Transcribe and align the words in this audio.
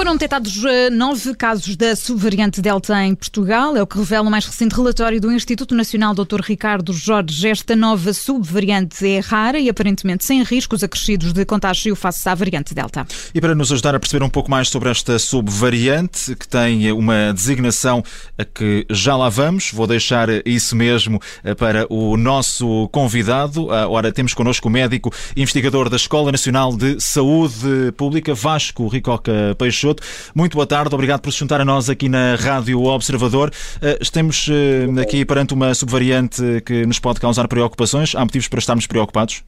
Foram 0.00 0.14
detectados 0.14 0.64
eh, 0.64 0.88
nove 0.88 1.34
casos 1.34 1.76
da 1.76 1.94
subvariante 1.94 2.62
Delta 2.62 3.04
em 3.04 3.14
Portugal, 3.14 3.76
é 3.76 3.82
o 3.82 3.86
que 3.86 3.98
revela 3.98 4.26
o 4.26 4.30
mais 4.30 4.46
recente 4.46 4.74
relatório 4.74 5.20
do 5.20 5.30
Instituto 5.30 5.74
Nacional 5.74 6.14
Dr. 6.14 6.40
Ricardo 6.40 6.90
Jorge. 6.90 7.46
Esta 7.46 7.76
nova 7.76 8.14
subvariante 8.14 9.06
é 9.06 9.20
rara 9.20 9.58
e 9.58 9.68
aparentemente 9.68 10.24
sem 10.24 10.42
riscos 10.42 10.82
acrescidos 10.82 11.34
de 11.34 11.44
contágio 11.44 11.94
face 11.94 12.26
à 12.26 12.34
variante 12.34 12.72
Delta. 12.72 13.06
E 13.34 13.42
para 13.42 13.54
nos 13.54 13.70
ajudar 13.72 13.94
a 13.94 14.00
perceber 14.00 14.24
um 14.24 14.30
pouco 14.30 14.50
mais 14.50 14.70
sobre 14.70 14.88
esta 14.88 15.18
subvariante, 15.18 16.34
que 16.34 16.48
tem 16.48 16.90
uma 16.92 17.34
designação 17.34 18.02
a 18.38 18.44
que 18.46 18.86
já 18.88 19.14
lá 19.14 19.28
vamos, 19.28 19.70
vou 19.70 19.86
deixar 19.86 20.28
isso 20.46 20.74
mesmo 20.74 21.20
eh, 21.44 21.54
para 21.54 21.86
o 21.90 22.16
nosso 22.16 22.88
convidado. 22.88 23.70
Ah, 23.70 23.86
ora, 23.86 24.10
temos 24.10 24.32
connosco 24.32 24.66
o 24.66 24.70
médico 24.70 25.12
investigador 25.36 25.90
da 25.90 25.96
Escola 25.96 26.32
Nacional 26.32 26.74
de 26.74 26.98
Saúde 26.98 27.92
Pública, 27.98 28.32
Vasco 28.32 28.88
Ricoca 28.88 29.54
Peixoto. 29.58 29.89
Muito 30.34 30.54
boa 30.54 30.66
tarde, 30.66 30.94
obrigado 30.94 31.20
por 31.20 31.32
se 31.32 31.38
juntar 31.38 31.60
a 31.60 31.64
nós 31.64 31.90
aqui 31.90 32.08
na 32.08 32.36
Rádio 32.36 32.82
Observador. 32.84 33.50
Eh, 33.82 33.98
estamos 34.00 34.48
eh, 34.48 35.00
aqui 35.00 35.24
perante 35.24 35.54
uma 35.54 35.74
subvariante 35.74 36.42
que 36.64 36.86
nos 36.86 36.98
pode 36.98 37.20
causar 37.20 37.48
preocupações. 37.48 38.14
Há 38.14 38.20
motivos 38.20 38.48
para 38.48 38.58
estarmos 38.58 38.86
preocupados? 38.86 39.42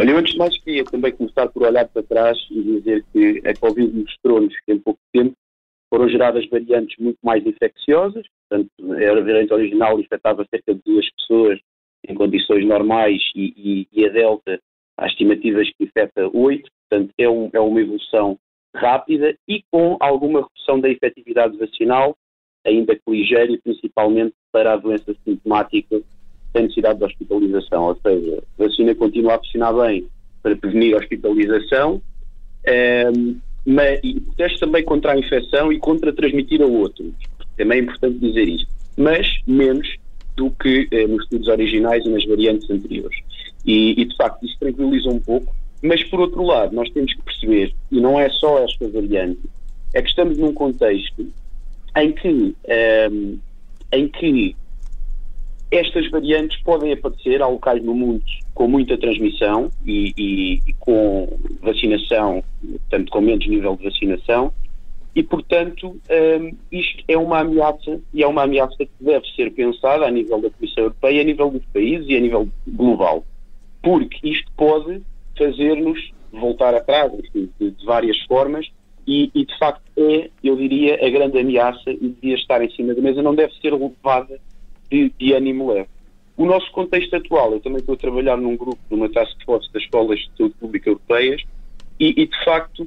Olha, 0.00 0.16
antes 0.16 0.32
de 0.32 0.38
mais 0.38 0.56
queria 0.62 0.84
também 0.84 1.12
começar 1.12 1.48
por 1.48 1.64
olhar 1.64 1.88
para 1.88 2.02
trás 2.02 2.38
e 2.50 2.62
dizer 2.62 3.04
que 3.12 3.42
a 3.44 3.54
Covid 3.56 3.92
mostrou-nos 3.92 4.54
que 4.64 4.72
em 4.72 4.78
pouco 4.78 5.00
tempo 5.12 5.34
foram 5.90 6.08
geradas 6.08 6.48
variantes 6.48 6.96
muito 6.98 7.18
mais 7.22 7.44
infecciosas, 7.44 8.24
portanto, 8.48 8.70
a 8.80 9.20
variante 9.20 9.52
original 9.52 9.98
infectava 9.98 10.46
cerca 10.50 10.74
de 10.74 10.80
duas 10.84 11.06
pessoas 11.16 11.58
em 12.06 12.14
condições 12.14 12.64
normais 12.66 13.20
e, 13.34 13.52
e, 13.56 13.88
e 13.92 14.06
a 14.06 14.10
Delta, 14.10 14.60
há 14.96 15.06
estimativas 15.06 15.68
que 15.70 15.84
infecta 15.84 16.28
oito, 16.32 16.70
portanto, 16.88 17.12
é, 17.18 17.28
um, 17.28 17.50
é 17.52 17.60
uma 17.60 17.80
evolução 17.80 18.38
rápida 18.78 19.34
e 19.46 19.62
com 19.70 19.96
alguma 20.00 20.42
redução 20.42 20.80
da 20.80 20.88
efetividade 20.88 21.56
vacinal, 21.56 22.16
ainda 22.64 22.94
que 22.94 23.02
ligeira, 23.10 23.52
e 23.52 23.58
principalmente 23.58 24.34
para 24.52 24.72
a 24.72 24.76
doença 24.76 25.14
sintomática 25.24 26.00
sem 26.52 26.62
necessidade 26.62 26.98
de 26.98 27.04
hospitalização. 27.04 27.84
Ou 27.84 27.96
seja, 27.96 28.42
a 28.58 28.64
vacina 28.64 28.94
continua 28.94 29.34
a 29.34 29.38
funcionar 29.38 29.72
bem 29.72 30.06
para 30.42 30.56
prevenir 30.56 30.94
a 30.94 30.98
hospitalização, 30.98 31.94
um, 31.94 32.00
ehm, 32.66 33.36
mas, 33.66 34.00
e 34.02 34.20
protege 34.20 34.58
também 34.58 34.84
contra 34.84 35.12
a 35.12 35.18
infecção 35.18 35.72
e 35.72 35.78
contra 35.78 36.12
transmitir 36.12 36.62
a 36.62 36.66
outros. 36.66 37.12
Também 37.56 37.80
é 37.80 37.82
importante 37.82 38.18
dizer 38.18 38.48
isto. 38.48 38.68
Mas 38.96 39.26
menos 39.46 39.86
do 40.36 40.50
que 40.52 40.88
eh, 40.90 41.06
nos 41.06 41.24
estudos 41.24 41.48
originais 41.48 42.06
e 42.06 42.08
nas 42.08 42.24
variantes 42.24 42.70
anteriores. 42.70 43.18
E, 43.66 44.00
e, 44.00 44.04
de 44.04 44.16
facto, 44.16 44.46
isso 44.46 44.56
tranquiliza 44.58 45.10
um 45.10 45.18
pouco, 45.18 45.54
mas, 45.82 46.02
por 46.04 46.20
outro 46.20 46.42
lado, 46.42 46.74
nós 46.74 46.90
temos 46.90 47.14
que 47.14 47.22
perceber, 47.22 47.74
e 47.90 48.00
não 48.00 48.18
é 48.18 48.28
só 48.30 48.58
esta 48.58 48.88
variante, 48.88 49.40
é 49.94 50.02
que 50.02 50.08
estamos 50.08 50.36
num 50.36 50.52
contexto 50.52 51.26
em 51.96 52.12
que, 52.12 52.28
um, 52.28 52.54
ehm, 52.66 53.38
em 53.92 54.08
que 54.08 54.56
estas 55.70 56.10
variantes 56.10 56.60
podem 56.62 56.92
aparecer 56.92 57.42
a 57.42 57.46
locais 57.46 57.82
no 57.82 57.94
mundo 57.94 58.22
com 58.54 58.66
muita 58.66 58.96
transmissão 58.96 59.70
e, 59.86 60.12
e, 60.16 60.60
e, 60.66 60.72
com 60.80 61.28
vacinação, 61.62 62.42
portanto, 62.60 63.10
com 63.10 63.20
menos 63.20 63.46
nível 63.46 63.76
de 63.76 63.84
vacinação, 63.84 64.52
e, 65.14 65.22
portanto, 65.22 65.88
um, 65.88 66.00
ehm, 66.08 66.54
isto 66.70 67.04
é 67.06 67.16
uma 67.16 67.40
ameaça 67.40 68.00
e 68.12 68.22
é 68.22 68.26
uma 68.26 68.42
ameaça 68.42 68.76
que 68.78 68.90
deve 69.00 69.26
ser 69.34 69.52
pensada 69.52 70.06
a 70.06 70.10
nível 70.10 70.40
da 70.40 70.50
Comissão 70.50 70.84
Europeia, 70.84 71.20
a 71.20 71.24
nível 71.24 71.50
dos 71.50 71.64
países 71.66 72.06
e 72.08 72.16
a 72.16 72.20
nível 72.20 72.48
global. 72.66 73.24
Porque 73.82 74.28
isto 74.28 74.50
pode 74.56 75.02
fazer-nos 75.38 76.12
voltar 76.32 76.74
atrás, 76.74 77.12
enfim, 77.14 77.48
de, 77.58 77.70
de 77.70 77.86
várias 77.86 78.18
formas, 78.24 78.66
e, 79.06 79.30
e, 79.34 79.46
de 79.46 79.58
facto 79.58 79.82
é, 79.96 80.28
eu 80.44 80.54
diria, 80.56 80.94
a 81.02 81.08
grande 81.08 81.38
ameaça 81.38 81.90
e 81.90 82.08
devia 82.08 82.34
estar 82.34 82.62
em 82.62 82.70
cima 82.72 82.94
da 82.94 83.00
mesa, 83.00 83.22
não 83.22 83.34
deve 83.34 83.54
ser 83.54 83.72
levada 83.72 84.38
de, 84.90 85.10
de 85.18 85.32
ânimo 85.32 85.72
leve. 85.72 85.88
O 86.36 86.44
nosso 86.44 86.70
contexto 86.72 87.16
atual, 87.16 87.52
eu 87.52 87.60
também 87.60 87.78
estou 87.78 87.94
a 87.94 87.98
trabalhar 87.98 88.36
num 88.36 88.56
grupo, 88.56 88.78
numa 88.90 89.08
task 89.08 89.34
force 89.44 89.72
das 89.72 89.82
escolas 89.82 90.18
de 90.18 90.30
saúde 90.36 90.54
pública 90.60 90.90
europeias, 90.90 91.42
e, 91.98 92.22
e 92.22 92.26
de 92.26 92.44
facto 92.44 92.86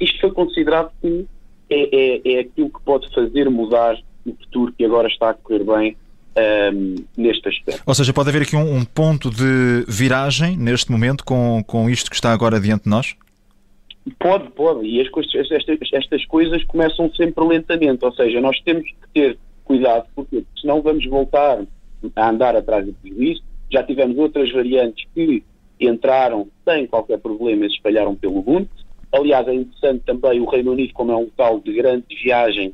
isto 0.00 0.20
foi 0.20 0.32
considerado 0.32 0.90
que 1.00 1.26
é, 1.70 1.96
é, 1.96 2.32
é 2.34 2.40
aquilo 2.40 2.70
que 2.70 2.82
pode 2.84 3.12
fazer 3.14 3.48
mudar 3.50 3.96
o 4.26 4.34
futuro 4.34 4.72
que 4.72 4.84
agora 4.84 5.08
está 5.08 5.30
a 5.30 5.34
correr 5.34 5.64
bem 5.64 5.96
um, 6.36 6.94
neste 7.16 7.48
aspecto. 7.48 7.82
Ou 7.86 7.94
seja, 7.94 8.12
pode 8.12 8.28
haver 8.28 8.42
aqui 8.42 8.56
um, 8.56 8.76
um, 8.76 8.84
ponto 8.84 9.30
de 9.30 9.84
viragem 9.88 10.56
neste 10.56 10.90
momento 10.90 11.24
com, 11.24 11.62
com 11.66 11.88
isto 11.88 12.10
que 12.10 12.16
está 12.16 12.32
agora 12.32 12.60
diante 12.60 12.84
de 12.84 12.90
nós? 12.90 13.14
Pode, 14.18 14.50
pode. 14.50 14.86
E 14.86 15.00
as 15.00 15.08
coisas, 15.08 15.32
estas, 15.50 15.78
estas 15.92 16.24
coisas 16.26 16.64
começam 16.64 17.10
sempre 17.14 17.44
lentamente. 17.44 18.04
Ou 18.04 18.12
seja, 18.12 18.40
nós 18.40 18.58
temos 18.60 18.84
que 18.84 19.08
ter 19.14 19.38
cuidado, 19.64 20.06
porque 20.14 20.44
senão 20.60 20.82
vamos 20.82 21.06
voltar 21.06 21.62
a 22.16 22.28
andar 22.28 22.56
atrás 22.56 22.84
do 22.84 22.92
prejuízo. 22.94 23.42
Já 23.70 23.82
tivemos 23.82 24.18
outras 24.18 24.50
variantes 24.50 25.06
que 25.14 25.42
entraram 25.80 26.48
sem 26.64 26.86
qualquer 26.86 27.18
problema 27.18 27.66
e 27.66 27.68
se 27.68 27.76
espalharam 27.76 28.14
pelo 28.14 28.42
mundo. 28.42 28.68
Aliás, 29.12 29.46
é 29.46 29.54
interessante 29.54 30.02
também 30.04 30.40
o 30.40 30.48
Reino 30.48 30.72
Unido, 30.72 30.92
como 30.94 31.12
é 31.12 31.16
um 31.16 31.24
local 31.24 31.60
de 31.60 31.72
grandes 31.72 32.22
viagens, 32.22 32.72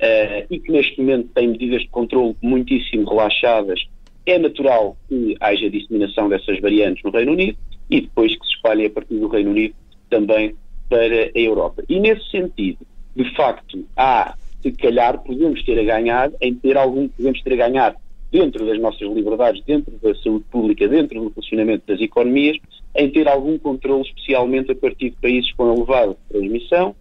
uh, 0.00 0.46
e 0.50 0.58
que 0.58 0.72
neste 0.72 1.00
momento 1.00 1.28
tem 1.34 1.48
medidas 1.48 1.82
de 1.82 1.88
controle 1.88 2.36
muitíssimo 2.42 3.08
relaxadas, 3.08 3.80
é 4.26 4.38
natural 4.38 4.96
que 5.08 5.36
haja 5.40 5.70
disseminação 5.70 6.28
dessas 6.28 6.60
variantes 6.60 7.02
no 7.02 7.10
Reino 7.10 7.32
Unido 7.32 7.56
e 7.90 8.02
depois 8.02 8.36
que 8.36 8.44
se 8.44 8.54
espalhem 8.54 8.86
a 8.86 8.90
partir 8.90 9.18
do 9.18 9.28
Reino 9.28 9.50
Unido 9.50 9.74
também 10.10 10.54
para 10.88 11.30
a 11.34 11.38
Europa. 11.38 11.82
E 11.88 11.98
nesse 11.98 12.30
sentido, 12.30 12.78
de 13.16 13.34
facto, 13.34 13.84
há, 13.96 14.34
se 14.62 14.72
calhar, 14.72 15.18
podemos 15.22 15.62
ter 15.64 15.78
a 15.78 15.84
ganhar 15.84 16.30
em 16.40 16.54
ter 16.54 16.76
algum, 16.76 17.08
podemos 17.08 17.42
ter 17.42 17.54
a 17.54 17.68
ganhar 17.68 17.96
dentro 18.30 18.66
das 18.66 18.78
nossas 18.78 19.08
liberdades, 19.08 19.62
dentro 19.64 19.92
da 20.02 20.14
saúde 20.16 20.44
pública, 20.50 20.86
dentro 20.86 21.22
do 21.22 21.30
funcionamento 21.30 21.84
das 21.86 22.00
economias, 22.00 22.58
em 22.94 23.10
ter 23.10 23.26
algum 23.26 23.58
controle, 23.58 24.02
especialmente 24.02 24.72
a 24.72 24.74
partir 24.74 25.10
de 25.10 25.16
países 25.16 25.50
com 25.52 25.72
elevada 25.72 26.16
transmissão 26.28 26.94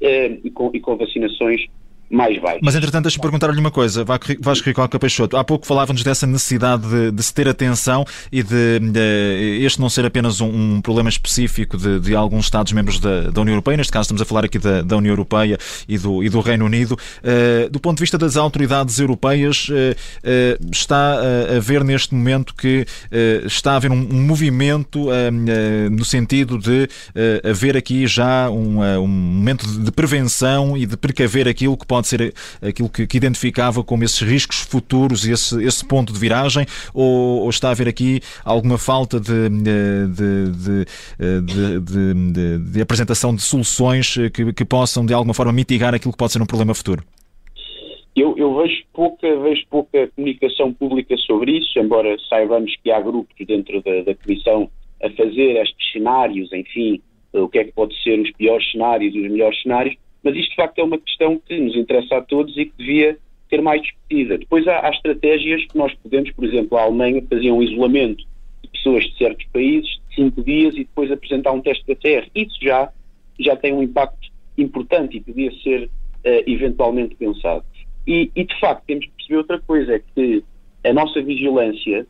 eh, 0.00 0.38
e, 0.42 0.50
com, 0.50 0.70
e 0.72 0.80
com 0.80 0.96
vacinações 0.96 1.66
mais 2.10 2.40
baixo. 2.40 2.58
Mas, 2.62 2.74
entretanto, 2.74 3.04
deixa-me 3.04 3.22
perguntar-lhe 3.22 3.60
uma 3.60 3.70
coisa, 3.70 4.04
Vasco 4.04 4.64
Ricoca 4.64 4.98
Peixoto. 4.98 5.36
Há 5.36 5.44
pouco 5.44 5.64
falávamos 5.64 6.02
dessa 6.02 6.26
necessidade 6.26 6.88
de, 6.88 7.12
de, 7.12 7.22
se 7.22 7.32
ter 7.32 7.48
atenção 7.48 8.04
e 8.32 8.42
de, 8.42 8.80
de, 8.80 9.64
este 9.64 9.80
não 9.80 9.88
ser 9.88 10.04
apenas 10.04 10.40
um, 10.40 10.48
um 10.48 10.80
problema 10.80 11.08
específico 11.08 11.76
de, 11.76 12.00
de, 12.00 12.14
alguns 12.14 12.46
Estados-membros 12.46 12.98
da, 12.98 13.30
da, 13.30 13.40
União 13.40 13.54
Europeia, 13.54 13.76
neste 13.76 13.92
caso 13.92 14.06
estamos 14.06 14.22
a 14.22 14.24
falar 14.24 14.44
aqui 14.44 14.58
da, 14.58 14.82
da 14.82 14.96
União 14.96 15.12
Europeia 15.12 15.56
e 15.88 15.96
do, 15.96 16.24
e 16.24 16.28
do 16.28 16.40
Reino 16.40 16.64
Unido. 16.64 16.92
Uh, 16.94 17.70
do 17.70 17.78
ponto 17.78 17.98
de 17.98 18.02
vista 18.02 18.18
das 18.18 18.36
autoridades 18.36 18.98
europeias, 18.98 19.68
uh, 19.68 19.72
uh, 19.72 20.70
está 20.72 21.20
a 21.56 21.60
ver 21.60 21.84
neste 21.84 22.14
momento 22.14 22.54
que 22.54 22.84
está 23.44 23.72
a 23.72 23.76
haver 23.76 23.92
um, 23.92 24.08
um 24.10 24.22
movimento 24.22 25.06
no 25.90 26.04
sentido 26.04 26.58
de 26.58 26.88
haver 27.44 27.76
aqui 27.76 28.06
já 28.06 28.50
um, 28.50 28.80
um 28.80 29.06
momento 29.06 29.66
de 29.66 29.90
prevenção 29.92 30.76
e 30.76 30.86
de 30.86 30.96
precaver 30.96 31.46
aquilo 31.46 31.76
que 31.76 31.86
pode 31.86 31.99
pode 32.00 32.08
ser 32.08 32.34
aquilo 32.62 32.88
que, 32.88 33.06
que 33.06 33.16
identificava 33.16 33.84
como 33.84 34.02
esses 34.04 34.20
riscos 34.20 34.60
futuros, 34.60 35.26
esse, 35.26 35.62
esse 35.62 35.86
ponto 35.86 36.12
de 36.12 36.18
viragem, 36.18 36.64
ou, 36.94 37.42
ou, 37.42 37.50
está 37.50 37.68
a 37.68 37.70
haver 37.72 37.88
aqui 37.88 38.20
alguma 38.44 38.78
falta 38.78 39.20
de, 39.20 39.48
de, 39.48 40.86
de, 41.42 42.72
de 42.72 42.80
apresentação 42.80 43.34
de 43.34 43.42
soluções 43.42 44.14
que, 44.32 44.52
que, 44.52 44.64
possam 44.64 45.04
de 45.04 45.12
alguma 45.12 45.34
forma 45.34 45.52
mitigar 45.52 45.94
aquilo 45.94 46.12
que 46.12 46.18
pode 46.18 46.32
ser 46.32 46.42
um 46.42 46.46
problema 46.46 46.74
futuro? 46.74 47.02
Eu, 48.16 48.36
eu, 48.36 48.56
vejo, 48.56 48.82
pouca, 48.92 49.38
vejo 49.40 49.62
pouca 49.70 50.08
comunicação 50.16 50.72
pública 50.72 51.16
sobre 51.18 51.58
isso, 51.58 51.78
embora 51.78 52.16
saibamos 52.28 52.74
que 52.82 52.90
há 52.90 53.00
grupos 53.00 53.34
dentro 53.46 53.82
da, 53.82 54.02
da 54.02 54.14
Comissão 54.14 54.68
a 55.02 55.08
fazer 55.10 55.56
estes 55.62 55.92
cenários, 55.92 56.52
enfim, 56.52 57.00
o 57.32 57.48
que 57.48 57.58
é 57.58 57.64
que 57.64 57.72
pode 57.72 57.94
ser 58.02 58.20
os 58.20 58.30
piores 58.32 58.68
cenários 58.70 59.14
e 59.14 59.20
os 59.20 59.30
melhores 59.30 59.60
cenários, 59.62 59.96
mas 60.22 60.36
isto 60.36 60.50
de 60.50 60.56
facto 60.56 60.78
é 60.78 60.84
uma 60.84 60.98
questão 60.98 61.38
que 61.38 61.58
nos 61.58 61.76
interessa 61.76 62.16
a 62.16 62.22
todos 62.22 62.56
e 62.56 62.66
que 62.66 62.72
devia 62.76 63.18
ser 63.48 63.60
mais 63.60 63.82
discutida. 63.82 64.38
Depois 64.38 64.66
há, 64.66 64.86
há 64.86 64.90
estratégias 64.90 65.64
que 65.66 65.76
nós 65.76 65.92
podemos, 65.94 66.30
por 66.30 66.44
exemplo, 66.44 66.78
a 66.78 66.82
Alemanha 66.82 67.22
fazia 67.28 67.52
um 67.52 67.62
isolamento 67.62 68.24
de 68.62 68.68
pessoas 68.68 69.04
de 69.04 69.18
certos 69.18 69.46
países 69.52 69.90
de 70.08 70.14
cinco 70.14 70.42
dias 70.42 70.74
e 70.74 70.80
depois 70.80 71.10
apresentar 71.10 71.52
um 71.52 71.60
teste 71.60 71.84
PCR. 71.84 72.28
Isso 72.34 72.56
já, 72.62 72.90
já 73.38 73.56
tem 73.56 73.72
um 73.72 73.82
impacto 73.82 74.30
importante 74.56 75.16
e 75.16 75.20
podia 75.20 75.50
ser 75.62 75.84
uh, 75.84 75.90
eventualmente 76.46 77.14
pensado. 77.16 77.64
E, 78.06 78.30
e, 78.34 78.44
de 78.44 78.60
facto 78.60 78.84
temos 78.86 79.04
que 79.04 79.12
perceber 79.12 79.38
outra 79.38 79.60
coisa, 79.60 79.94
é 79.94 80.02
que 80.14 80.44
a 80.84 80.92
nossa 80.92 81.20
vigilância 81.22 82.06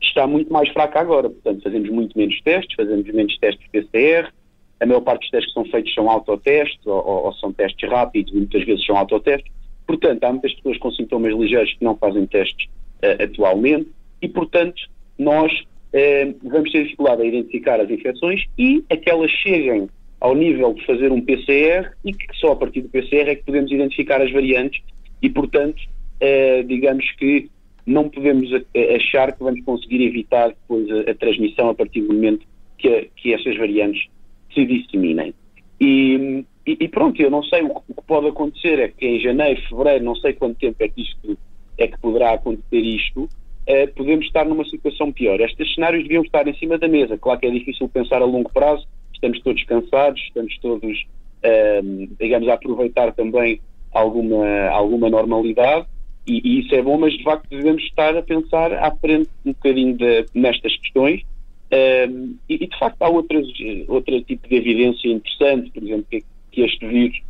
está 0.00 0.26
muito 0.26 0.52
mais 0.52 0.68
fraca 0.70 1.00
agora. 1.00 1.28
Portanto, 1.28 1.62
fazemos 1.62 1.88
muito 1.90 2.16
menos 2.16 2.40
testes, 2.42 2.74
fazemos 2.76 3.06
menos 3.12 3.36
testes 3.38 3.66
PCR, 3.70 4.32
a 4.80 4.86
maior 4.86 5.00
parte 5.00 5.22
dos 5.22 5.30
testes 5.30 5.52
que 5.52 5.60
são 5.60 5.70
feitos 5.70 5.94
são 5.94 6.08
autotestes 6.08 6.86
ou, 6.86 7.26
ou, 7.26 7.32
são 7.34 7.52
testes 7.52 7.88
rápidos 7.88 8.32
e 8.32 8.36
muitas 8.36 8.64
vezes 8.64 8.84
são 8.84 8.96
autotestes. 8.96 9.50
Portanto, 9.86 10.22
há 10.24 10.32
muitas 10.32 10.54
pessoas 10.54 10.78
com 10.78 10.90
sintomas 10.92 11.34
ligeiros 11.34 11.72
que 11.72 11.84
não 11.84 11.96
fazem 11.96 12.26
testes 12.26 12.66
uh, 13.02 13.22
atualmente 13.22 13.88
e, 14.22 14.28
portanto, 14.28 14.80
nós 15.18 15.52
uh, 15.52 16.48
vamos 16.48 16.70
ter 16.70 16.84
dificuldade 16.84 17.22
a 17.22 17.24
identificar 17.24 17.80
as 17.80 17.90
infecções 17.90 18.44
e 18.56 18.84
aquelas 18.90 19.30
cheguem 19.30 19.88
ao 20.20 20.34
nível 20.34 20.74
de 20.74 20.84
fazer 20.84 21.10
um 21.10 21.20
PCR 21.20 21.92
e 22.04 22.12
que 22.12 22.26
só 22.36 22.52
a 22.52 22.56
partir 22.56 22.82
do 22.82 22.88
PCR 22.88 23.30
é 23.30 23.34
que 23.34 23.44
podemos 23.44 23.70
identificar 23.70 24.20
as 24.20 24.30
variantes 24.32 24.82
e, 25.22 25.30
portanto, 25.30 25.80
eh, 26.20 26.62
digamos 26.64 27.08
que 27.12 27.48
não 27.86 28.08
podemos 28.08 28.50
achar 28.96 29.32
que 29.32 29.42
vamos 29.42 29.64
conseguir 29.64 30.04
evitar 30.04 30.48
depois 30.48 30.90
a, 30.90 31.10
a 31.10 31.14
transmissão 31.14 31.70
a 31.70 31.74
partir 31.74 32.02
do 32.02 32.12
momento 32.12 32.44
que, 32.76 32.88
a, 32.88 33.04
que 33.16 33.32
essas 33.32 33.56
variantes 33.56 34.08
se 34.52 34.64
disseminem. 34.64 35.34
E, 35.80 36.44
e, 36.66 36.76
e, 36.80 36.88
pronto, 36.88 37.20
eu 37.20 37.30
não 37.30 37.42
sei, 37.42 37.62
o, 37.62 37.82
o, 37.88 37.94
que 37.94 38.06
pode 38.06 38.28
acontecer 38.28 38.78
é 38.78 38.88
que 38.88 39.06
em 39.06 39.20
janeiro, 39.20 39.60
fevereiro, 39.68 40.04
não 40.04 40.16
sei 40.16 40.32
quanto 40.32 40.58
tempo 40.58 40.76
é 40.80 40.88
que, 40.88 41.02
isto, 41.02 41.38
é 41.76 41.86
que 41.86 41.98
poderá 42.00 42.32
acontecer 42.32 42.80
isto, 42.80 43.28
eh, 43.66 43.86
podemos 43.86 44.26
estar 44.26 44.44
numa 44.44 44.64
situação 44.64 45.12
pior. 45.12 45.40
Estes 45.40 45.74
cenários 45.74 46.02
deviam 46.02 46.22
estar 46.22 46.46
em 46.48 46.54
cima 46.54 46.78
da 46.78 46.88
mesa. 46.88 47.16
Claro 47.18 47.38
que 47.38 47.46
é 47.46 47.50
difícil 47.50 47.88
pensar 47.88 48.22
a 48.22 48.24
longo 48.24 48.50
prazo, 48.52 48.86
estamos 49.12 49.40
todos 49.40 49.62
cansados, 49.64 50.20
estamos 50.22 50.58
todos, 50.58 51.06
ehm, 51.42 52.08
digamos, 52.18 52.48
a 52.48 52.54
aproveitar 52.54 53.12
também 53.12 53.60
alguma, 53.92 54.68
alguma 54.68 55.08
normalidade 55.08 55.86
e, 56.26 56.40
e, 56.44 56.60
isso 56.60 56.74
é 56.74 56.82
bom, 56.82 56.98
mas 56.98 57.14
de 57.14 57.22
facto 57.22 57.48
devemos 57.48 57.82
estar 57.84 58.16
a 58.16 58.22
pensar 58.22 58.72
à 58.72 58.90
frente 58.96 59.30
um 59.46 59.52
bocadinho 59.52 59.96
de, 59.96 60.26
nestas 60.34 60.76
questões 60.76 61.22
um, 61.70 62.36
e, 62.48 62.54
e, 62.54 62.66
de 62.66 62.78
facto 62.78 63.02
há 63.02 63.08
outras, 63.08 63.46
outro 63.88 64.22
tipo 64.22 64.48
de 64.48 64.56
evidência 64.56 65.08
interessante, 65.08 65.70
por 65.70 65.82
exemplo, 65.82 66.06
que, 66.10 66.24
que 66.50 66.62
este 66.62 66.86
vírus 66.86 67.20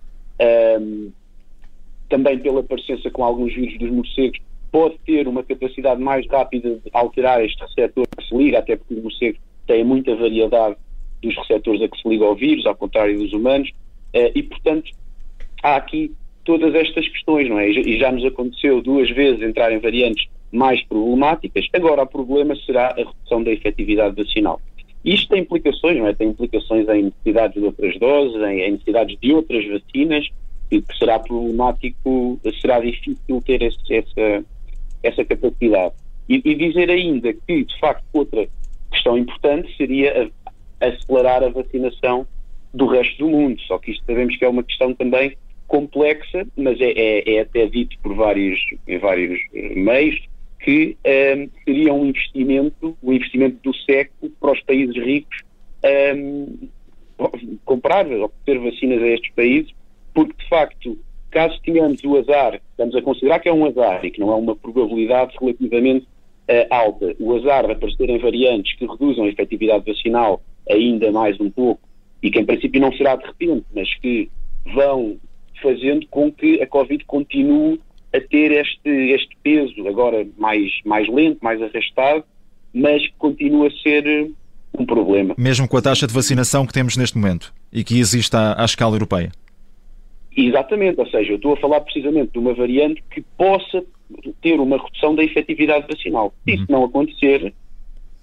um, 0.80 1.10
também 2.08 2.38
pela 2.38 2.62
parecença 2.62 3.10
com 3.10 3.24
alguns 3.24 3.52
vírus 3.52 3.78
dos 3.78 3.90
morcegos 3.90 4.38
pode 4.70 4.96
ter 5.04 5.26
uma 5.26 5.42
capacidade 5.42 6.00
mais 6.00 6.26
rápida 6.28 6.76
de 6.76 6.90
alterar 6.92 7.44
este 7.44 7.60
receptor 7.60 8.06
que 8.16 8.26
se 8.26 8.36
liga, 8.36 8.58
até 8.58 8.76
porque 8.76 8.94
os 8.94 9.02
morcegos 9.02 9.40
têm 9.66 9.82
muita 9.82 10.14
variedade 10.14 10.76
dos 11.20 11.36
receptores 11.36 11.82
a 11.82 11.88
que 11.88 12.00
se 12.00 12.08
liga 12.08 12.24
ao 12.24 12.36
vírus, 12.36 12.64
ao 12.64 12.76
contrário 12.76 13.18
dos 13.18 13.32
humanos, 13.32 13.68
uh, 14.14 14.30
e 14.34 14.42
portanto 14.42 14.90
há 15.62 15.76
aqui 15.76 16.12
todas 16.44 16.74
estas 16.74 17.08
questões, 17.08 17.48
não 17.48 17.58
é? 17.58 17.68
E 17.68 17.98
já 17.98 18.12
nos 18.12 18.24
aconteceu 18.24 18.80
duas 18.80 19.10
vezes 19.10 19.42
entrarem 19.42 19.80
variantes 19.80 20.26
mais 20.50 20.82
problemáticas, 20.84 21.66
agora 21.72 22.02
o 22.02 22.06
problema 22.06 22.54
será 22.56 22.88
a 22.88 22.96
redução 22.96 23.42
da 23.42 23.50
efetividade 23.50 24.16
vacinal. 24.16 24.60
Isto 25.04 25.28
tem 25.28 25.42
implicações, 25.42 25.96
não 25.96 26.06
é? 26.06 26.14
Tem 26.14 26.28
implicações 26.28 26.88
em 26.88 27.04
necessidades 27.04 27.60
de 27.60 27.66
outras 27.66 27.98
doses, 27.98 28.42
em, 28.42 28.72
necessidades 28.72 29.18
de 29.20 29.32
outras 29.32 29.64
vacinas, 29.66 30.28
e 30.70 30.82
que 30.82 30.98
será 30.98 31.18
problemático, 31.18 32.38
será 32.60 32.80
difícil 32.80 33.42
ter 33.46 33.62
esse, 33.62 33.94
essa, 33.94 34.44
essa 35.02 35.24
capacidade. 35.24 35.94
E, 36.28 36.42
e, 36.44 36.54
dizer 36.54 36.90
ainda 36.90 37.32
que, 37.32 37.64
de 37.64 37.78
facto, 37.78 38.04
outra 38.12 38.46
questão 38.90 39.16
importante 39.16 39.74
seria 39.76 40.30
a, 40.80 40.86
acelerar 40.86 41.42
a 41.42 41.48
vacinação 41.48 42.26
do 42.74 42.86
resto 42.86 43.18
do 43.18 43.30
mundo. 43.30 43.60
Só 43.62 43.78
que 43.78 43.92
isto 43.92 44.04
sabemos 44.04 44.36
que 44.36 44.44
é 44.44 44.48
uma 44.48 44.62
questão 44.62 44.92
também 44.92 45.36
complexa, 45.66 46.46
mas 46.56 46.78
é, 46.80 46.90
é, 46.90 47.36
é 47.36 47.40
até 47.40 47.66
dito 47.66 47.96
por 48.02 48.14
vários, 48.14 48.58
vários 49.00 49.38
meios 49.52 50.27
que 50.60 50.96
um, 51.04 51.10
ehm, 51.10 51.50
seria 51.64 51.92
um 51.92 52.06
investimento, 52.06 52.96
o 53.02 53.10
um 53.10 53.12
investimento 53.12 53.58
do 53.62 53.74
século 53.74 54.32
para 54.40 54.52
os 54.52 54.60
países 54.62 54.96
ricos 54.96 55.42
um, 55.84 55.88
ehm, 55.88 57.58
comprar, 57.64 58.06
obter 58.06 58.58
vacinas 58.58 59.02
a 59.02 59.06
estes 59.08 59.32
países, 59.34 59.72
porque 60.14 60.34
de 60.36 60.48
facto 60.48 60.98
caso 61.30 61.60
tenhamos 61.62 62.02
o 62.04 62.16
azar, 62.16 62.60
estamos 62.70 62.94
a 62.94 63.02
considerar 63.02 63.40
que 63.40 63.48
é 63.48 63.52
um 63.52 63.66
azar 63.66 64.04
e 64.04 64.10
que 64.10 64.20
não 64.20 64.32
é 64.32 64.34
uma 64.34 64.56
probabilidade 64.56 65.36
relativamente 65.38 66.06
uh, 66.48 66.66
alta, 66.70 67.14
o 67.20 67.36
azar 67.36 67.66
de 67.66 67.72
aparecerem 67.72 68.18
variantes 68.18 68.74
que 68.76 68.86
reduzam 68.86 69.24
a 69.24 69.28
efetividade 69.28 69.84
vacinal 69.84 70.40
ainda 70.68 71.12
mais 71.12 71.38
um 71.40 71.50
pouco 71.50 71.80
e 72.22 72.30
que 72.30 72.38
em 72.38 72.46
princípio 72.46 72.80
não 72.80 72.92
será 72.92 73.16
de 73.16 73.26
repente, 73.26 73.66
mas 73.74 73.92
que 73.98 74.30
vão 74.74 75.16
fazendo 75.62 76.06
com 76.08 76.32
que 76.32 76.60
a 76.62 76.66
Covid 76.66 77.04
continue 77.04 77.80
a 78.12 78.20
ter 78.20 78.52
este, 78.52 78.88
este 78.88 79.36
peso, 79.42 79.86
agora 79.86 80.26
mais, 80.36 80.70
mais 80.84 81.08
lento, 81.08 81.38
mais 81.42 81.60
arrastado, 81.62 82.24
mas 82.72 83.02
que 83.02 83.14
continua 83.18 83.68
a 83.68 83.70
ser 83.70 84.06
eh, 84.06 84.28
um 84.78 84.86
problema. 84.86 85.34
Mesmo 85.36 85.68
com 85.68 85.76
a 85.76 85.82
taxa 85.82 86.06
de 86.06 86.14
vacinação 86.14 86.66
que 86.66 86.72
temos 86.72 86.96
neste 86.96 87.16
momento 87.18 87.52
e 87.72 87.84
que 87.84 87.98
existe 87.98 88.34
à, 88.36 88.60
à 88.60 88.64
escala 88.64 88.96
europeia? 88.96 89.30
Exatamente, 90.36 91.00
ou 91.00 91.06
seja, 91.08 91.32
eu 91.32 91.36
estou 91.36 91.54
a 91.54 91.56
falar 91.56 91.80
precisamente 91.80 92.32
de 92.32 92.38
uma 92.38 92.54
variante 92.54 93.02
que 93.10 93.20
possa 93.36 93.84
ter 94.40 94.60
uma 94.60 94.78
redução 94.78 95.14
da 95.14 95.24
efetividade 95.24 95.86
vacinal. 95.90 96.32
Se 96.44 96.54
isso 96.54 96.66
uhum. 96.68 96.78
não 96.78 96.84
acontecer, 96.84 97.52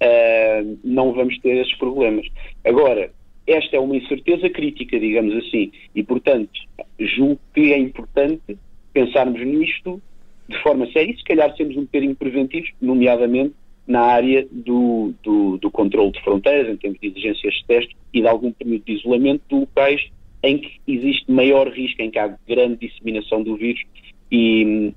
uh, 0.01 0.79
não 0.83 1.13
vamos 1.13 1.37
ter 1.39 1.57
esses 1.57 1.75
problemas. 1.75 2.25
Agora, 2.63 3.11
esta 3.45 3.75
é 3.75 3.79
uma 3.79 3.95
incerteza 3.95 4.49
crítica, 4.49 4.99
digamos 4.99 5.35
assim, 5.45 5.71
e 5.93 6.03
portanto 6.03 6.51
julgo 6.99 7.39
que 7.53 7.73
é 7.73 7.77
importante 7.77 8.57
pensarmos 8.95 9.45
nisto 9.45 10.01
de 10.47 10.57
forma 10.63 10.89
séria 10.91 11.11
e 11.11 11.17
se 11.17 11.23
calhar 11.23 11.53
sermos 11.57 11.75
um 11.75 11.81
bocadinho 11.81 12.15
preventivos, 12.15 12.71
nomeadamente 12.81 13.53
na 13.85 14.01
área 14.01 14.47
do, 14.49 15.13
do, 15.21 15.57
do 15.57 15.69
controle 15.69 16.11
de 16.11 16.21
fronteiras, 16.21 16.69
em 16.69 16.77
termos 16.77 16.99
de 16.99 17.07
exigências 17.07 17.53
de 17.53 17.65
teste 17.65 17.95
e 18.13 18.21
de 18.21 18.27
algum 18.27 18.51
período 18.51 18.83
de 18.85 18.93
isolamento 18.93 19.43
de 19.49 19.55
locais 19.55 20.01
em 20.41 20.59
que 20.59 20.79
existe 20.87 21.29
maior 21.29 21.67
risco, 21.67 22.01
em 22.01 22.09
que 22.09 22.17
há 22.17 22.35
grande 22.47 22.87
disseminação 22.87 23.43
do 23.43 23.57
vírus 23.57 23.83
e, 24.31 24.93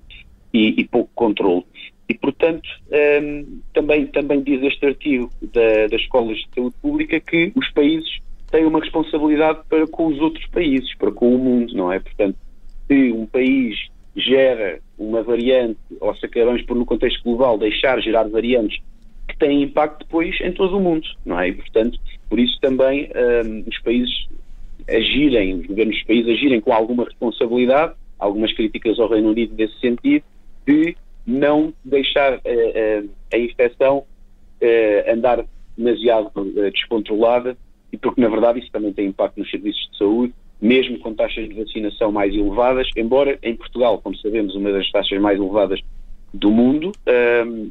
e, 0.55 0.81
e 0.81 0.85
pouco 0.85 1.11
controle. 1.15 1.65
E, 2.09 2.15
portanto, 2.15 2.69
um, 3.23 3.61
também, 3.75 4.07
também 4.07 4.43
diz 4.43 4.63
este 4.63 4.87
artigo 4.87 5.31
da, 5.43 5.87
das 5.89 6.01
escolas 6.01 6.39
de 6.39 6.49
saúde 6.55 6.77
pública 6.81 7.21
que 7.21 7.53
os 7.55 7.71
países 7.73 8.21
têm 8.51 8.65
uma 8.65 8.81
responsabilidade 8.81 9.61
para 9.69 9.87
com 9.87 10.07
os 10.07 10.19
outros 10.21 10.47
países, 10.47 10.95
para 10.97 11.13
com 11.13 11.35
o 11.35 11.39
mundo, 11.39 11.75
não 11.75 11.93
é? 11.93 11.99
Portanto, 11.99 12.37
se 12.89 13.13
um 13.13 13.27
país 13.27 13.89
gera 14.17 14.81
uma 14.99 15.23
variante, 15.23 15.79
ou 16.01 16.15
se 16.17 16.27
acabamos 16.27 16.63
por, 16.63 16.77
no 16.77 16.85
contexto 16.85 17.23
global, 17.23 17.57
deixar 17.57 18.01
gerar 18.01 18.25
variantes 18.25 18.83
que 19.29 19.37
têm 19.37 19.63
impacto 19.63 20.05
depois 20.05 20.41
em 20.41 20.53
todo 20.53 20.77
o 20.77 20.81
mundo, 20.81 21.07
não 21.25 21.39
é? 21.39 21.49
E, 21.49 21.53
portanto, 21.53 22.01
por 22.29 22.41
isso 22.41 22.59
também 22.61 23.11
um, 23.15 23.65
os 23.69 23.79
países 23.81 24.27
agirem, 24.89 25.55
os 25.55 25.67
governos 25.67 25.97
dos 25.97 26.05
países 26.05 26.33
agirem 26.33 26.61
com 26.61 26.73
alguma 26.73 27.05
responsabilidade, 27.05 27.95
algumas 28.19 28.53
críticas 28.55 28.99
ao 28.99 29.09
Reino 29.09 29.31
Unido 29.31 29.55
nesse 29.57 29.79
sentido, 29.79 30.25
de 30.67 30.97
não 31.27 31.73
deixar 31.85 32.39
uh, 32.39 33.11
a 33.33 33.39
infecção 33.39 33.99
uh, 33.99 35.13
andar 35.13 35.45
demasiado 35.77 36.33
descontrolada, 36.73 37.57
e 37.93 37.97
porque 37.97 38.21
na 38.21 38.29
verdade 38.29 38.59
isso 38.59 38.73
também 38.73 38.93
tem 38.93 39.07
impacto 39.07 39.39
nos 39.39 39.51
serviços 39.51 39.89
de 39.93 39.99
saúde, 39.99 40.35
mesmo 40.61 40.99
com 40.99 41.15
taxas 41.15 41.49
de 41.49 41.55
vacinação 41.55 42.11
mais 42.11 42.35
elevadas, 42.35 42.89
embora 42.97 43.39
em 43.43 43.55
Portugal, 43.55 44.01
como 44.01 44.17
sabemos, 44.17 44.55
uma 44.55 44.73
das 44.73 44.91
taxas 44.91 45.21
mais 45.21 45.39
elevadas 45.39 45.81
do 46.35 46.51
mundo, 46.51 46.93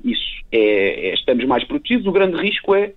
isso 0.03 0.43
é, 0.51 1.09
é, 1.09 1.13
estamos 1.13 1.45
mais 1.45 1.63
protegidos. 1.63 2.07
O 2.07 2.11
grande 2.11 2.37
risco 2.37 2.73
é 2.73 2.93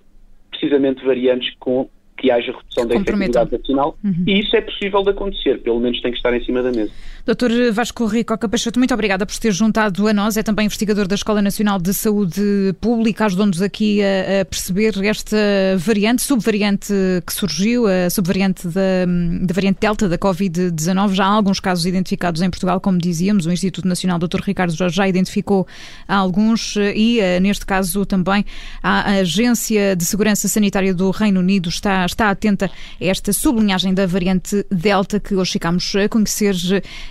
precisamente 0.50 1.04
variantes 1.04 1.54
com 1.58 1.88
que 2.20 2.30
haja 2.30 2.52
redução 2.52 2.86
da 2.86 2.94
efetividade 2.94 3.50
vacinal 3.50 3.96
uhum. 4.04 4.24
e 4.26 4.40
isso 4.40 4.54
é 4.54 4.60
possível 4.60 5.02
de 5.02 5.10
acontecer, 5.10 5.58
pelo 5.62 5.80
menos 5.80 6.00
tem 6.02 6.10
que 6.10 6.18
estar 6.18 6.34
em 6.34 6.44
cima 6.44 6.62
da 6.62 6.70
mesa. 6.70 6.90
Doutor 7.24 7.50
Vasco 7.72 8.04
Rico 8.06 8.36
Peixoto, 8.48 8.78
muito 8.78 8.92
obrigada 8.92 9.24
por 9.24 9.36
ter 9.38 9.52
juntado 9.52 10.06
a 10.06 10.12
nós, 10.12 10.36
é 10.36 10.42
também 10.42 10.66
investigador 10.66 11.06
da 11.06 11.14
Escola 11.14 11.40
Nacional 11.40 11.78
de 11.78 11.94
Saúde 11.94 12.74
Pública, 12.80 13.26
ajudou-nos 13.26 13.62
aqui 13.62 14.00
a, 14.02 14.42
a, 14.42 14.44
perceber 14.44 14.92
esta 15.04 15.36
variante, 15.78 16.22
subvariante 16.22 16.92
que 17.26 17.32
surgiu, 17.32 17.86
a 17.86 18.10
subvariante 18.10 18.68
da, 18.68 19.06
da 19.42 19.54
variante 19.54 19.78
Delta 19.80 20.08
da 20.08 20.18
Covid-19, 20.18 21.14
já 21.14 21.24
há 21.24 21.28
alguns 21.28 21.60
casos 21.60 21.86
identificados 21.86 22.42
em 22.42 22.50
Portugal, 22.50 22.80
como 22.80 22.98
dizíamos, 22.98 23.46
o 23.46 23.52
Instituto 23.52 23.88
Nacional 23.88 24.18
Dr. 24.18 24.40
Ricardo 24.42 24.74
Jorge 24.74 24.96
já 24.96 25.08
identificou 25.08 25.66
alguns 26.06 26.76
e, 26.76 27.20
eh, 27.20 27.40
neste 27.40 27.64
caso, 27.64 28.04
também 28.04 28.44
a 28.82 29.20
Agência 29.20 29.96
de 29.96 30.04
Segurança 30.04 30.48
Sanitária 30.48 30.94
do 30.94 31.10
Reino 31.10 31.40
Unido 31.40 31.68
está 31.68 32.04
está 32.10 32.30
atenta 32.30 32.66
a 32.66 33.04
esta 33.04 33.32
sublinhagem 33.32 33.94
da 33.94 34.06
variante 34.06 34.64
Delta 34.70 35.18
que 35.18 35.34
hoje 35.34 35.52
ficamos 35.52 35.92
a 35.94 36.08
conhecer 36.08 36.54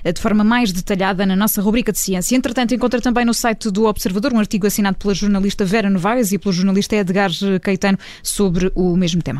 eh, 0.03 0.11
de 0.11 0.21
forma 0.21 0.43
mais 0.43 0.71
detalhada 0.71 1.25
na 1.25 1.35
nossa 1.35 1.61
rubrica 1.61 1.91
de 1.91 1.99
ciência. 1.99 2.35
Entretanto, 2.35 2.73
encontra 2.73 3.01
também 3.01 3.25
no 3.25 3.33
site 3.33 3.69
do 3.71 3.85
Observador 3.85 4.33
um 4.33 4.39
artigo 4.39 4.67
assinado 4.67 4.97
pela 4.97 5.13
jornalista 5.13 5.65
Vera 5.65 5.89
Novaes 5.89 6.31
e 6.31 6.37
pelo 6.37 6.53
jornalista 6.53 6.95
Edgar 6.95 7.31
Caetano 7.61 7.97
sobre 8.23 8.71
o 8.75 8.95
mesmo 8.95 9.21
tema. 9.21 9.39